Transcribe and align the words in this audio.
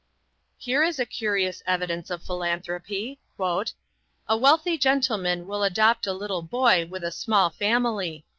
Here 0.57 0.81
is 0.81 0.97
a 0.97 1.05
curious 1.05 1.61
evidence 1.67 2.09
of 2.09 2.23
philanthropy: 2.23 3.19
"A 3.39 4.35
wealthy 4.35 4.75
gentleman 4.75 5.45
will 5.45 5.61
adopt 5.61 6.07
a 6.07 6.13
little 6.13 6.41
boy 6.41 6.87
with 6.87 7.03
a 7.03 7.11
small 7.11 7.51
family." 7.51 8.25